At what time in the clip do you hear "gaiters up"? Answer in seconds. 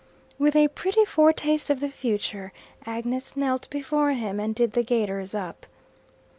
4.81-5.67